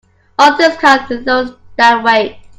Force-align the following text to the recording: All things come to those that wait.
All 0.39 0.57
things 0.57 0.77
come 0.77 1.05
to 1.09 1.19
those 1.19 1.53
that 1.77 2.03
wait. 2.03 2.39